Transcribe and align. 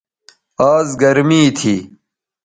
آز 0.75 0.87
گرمی 1.01 1.41
تھی 1.57 1.75